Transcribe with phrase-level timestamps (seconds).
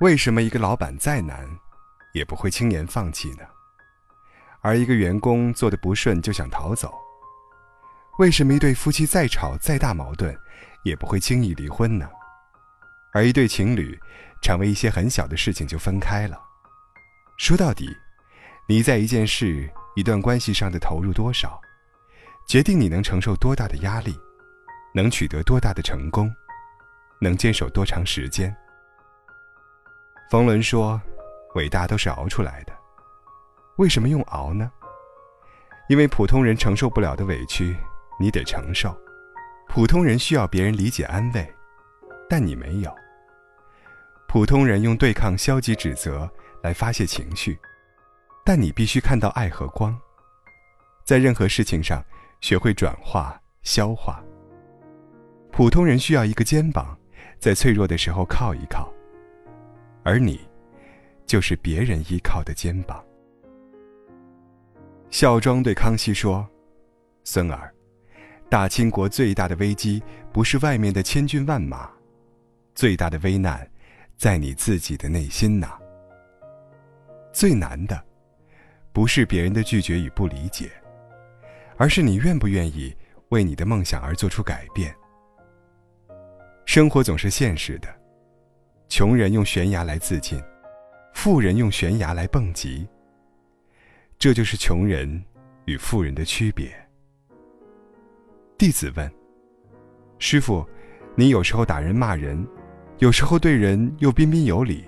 [0.00, 1.44] 为什么一个老板再难，
[2.12, 3.42] 也不会轻言放弃呢？
[4.60, 6.94] 而一个员工做的不顺就想逃走？
[8.20, 10.36] 为什么一对夫妻再吵再大矛盾，
[10.84, 12.08] 也不会轻易离婚呢？
[13.12, 13.98] 而一对情侣，
[14.40, 16.40] 常为一些很小的事情就分开了？
[17.36, 17.88] 说到底，
[18.68, 21.60] 你在一件事、一段关系上的投入多少，
[22.46, 24.16] 决定你能承受多大的压力，
[24.94, 26.32] 能取得多大的成功，
[27.20, 28.56] 能坚守多长时间。
[30.30, 31.00] 冯仑说
[31.56, 32.72] ：“伟大都是熬出来的。
[33.76, 34.70] 为什么用熬呢？
[35.88, 37.76] 因为普通人承受不了的委屈。”
[38.20, 38.92] 你得承受，
[39.68, 41.54] 普通人需要别人理解安慰，
[42.28, 42.92] 但你没有。
[44.26, 46.28] 普通人用对抗消极指责
[46.60, 47.56] 来发泄情绪，
[48.44, 49.96] 但你必须看到爱和光。
[51.04, 52.04] 在任何事情上，
[52.40, 54.20] 学会转化消化。
[55.52, 56.98] 普通人需要一个肩膀，
[57.38, 58.92] 在脆弱的时候靠一靠，
[60.08, 60.40] 而你，
[61.26, 63.04] 就是别人依靠的肩膀。
[65.10, 66.48] 孝庄对康熙说
[67.24, 67.70] ：“孙儿。”
[68.48, 71.90] 大清国最大的危机不是外面的千军万马，
[72.74, 73.70] 最大的危难
[74.16, 75.78] 在你自己的内心呐。
[77.30, 78.02] 最难的
[78.94, 80.70] 不是别人的拒绝与不理解，
[81.76, 82.96] 而是你愿不愿意
[83.28, 84.96] 为你的梦想而做出改变。
[86.64, 87.94] 生活总是现实的，
[88.88, 90.42] 穷人用悬崖来自尽，
[91.12, 92.88] 富人用悬崖来蹦极。
[94.18, 95.22] 这就是穷人
[95.66, 96.72] 与富人的区别。
[98.56, 99.10] 弟子问
[100.18, 100.66] ：“师傅，
[101.14, 102.44] 你有时候打人骂人，
[102.98, 104.84] 有时候对人又彬彬有礼，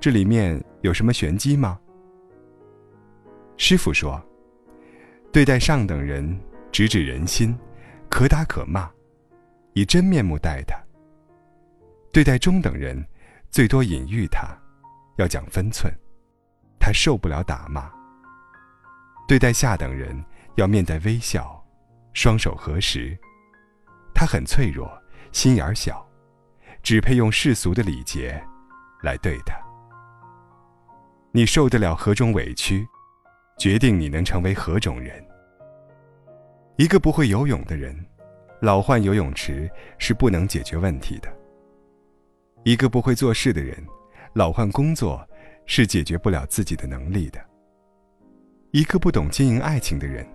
[0.00, 1.78] 这里面有什么玄机吗？”
[3.58, 4.22] 师傅说
[5.32, 7.54] ：“对待上等人，直指人心，
[8.08, 8.88] 可打可骂，
[9.72, 10.76] 以真面目待他；
[12.12, 13.04] 对待中等人，
[13.54, 14.48] 最多隐喻他，
[15.16, 15.88] 要讲分寸，
[16.80, 17.82] 他受不了打骂；
[19.28, 20.20] 对待下等人，
[20.56, 21.64] 要面带微笑。”
[22.14, 23.16] 双手合十，
[24.12, 24.90] 他很脆弱，
[25.30, 26.04] 心眼小，
[26.82, 28.44] 只配用世俗的礼节
[29.04, 29.54] 来对他。
[31.30, 32.84] 你受得了何种委屈，
[33.56, 35.24] 决定你能成为何种人。
[36.74, 38.04] 一个不会游泳的人，
[38.60, 41.32] 老换游泳池是不能解决问题的。
[42.64, 43.76] 一个不会做事的人，
[44.32, 45.26] 老换工作
[45.66, 47.38] 是解决不了自己的能力的。
[48.70, 50.26] 一个不懂经营爱情的人。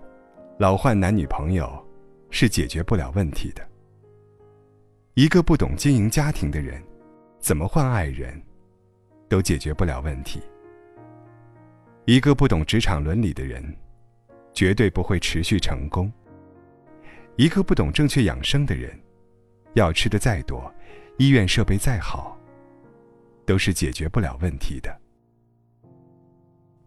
[0.59, 1.84] 老换男女朋友，
[2.29, 3.68] 是解决不了问题的。
[5.16, 6.84] 一个不懂经营家庭的人，
[7.39, 8.39] 怎么换爱人，
[9.28, 10.39] 都解决不了问题。
[12.06, 13.63] 一个不懂职场伦理的人，
[14.53, 16.12] 绝对不会持续成功。
[17.38, 18.91] 一个不懂正确养生的人，
[19.73, 20.72] 药吃的再多，
[21.19, 22.40] 医院设备再好，
[23.46, 24.97] 都是解决不了问题的。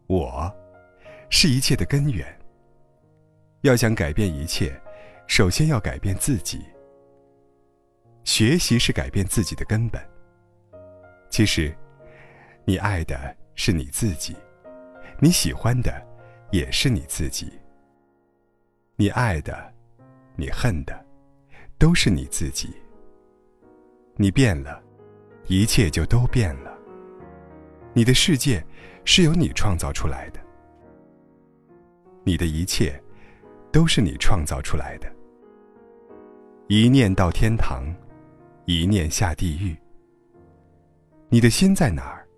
[0.06, 0.50] 我，
[1.28, 2.26] 是一切的根源。
[3.60, 4.72] 要想改变一切，
[5.26, 6.62] 首先要改变自己。
[8.24, 10.02] 学习是改变自己的根本。
[11.28, 11.76] 其实，
[12.64, 14.34] 你爱的是你自己，
[15.20, 15.92] 你喜欢的
[16.50, 17.52] 也是你自己。
[18.96, 19.74] 你爱的，
[20.36, 21.04] 你恨的，
[21.78, 22.74] 都是你自己。
[24.16, 24.82] 你变了，
[25.46, 26.76] 一切就都变了。
[27.92, 28.64] 你的世界
[29.04, 30.40] 是由你创造出来的，
[32.24, 33.00] 你的一切。
[33.72, 35.10] 都是你创造出来的。
[36.68, 37.84] 一念到天堂，
[38.66, 39.74] 一念下地狱。
[41.30, 42.28] 你的心在哪儿，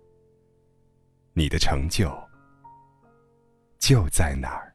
[1.33, 2.09] 你的成就
[3.77, 4.74] 就在哪儿。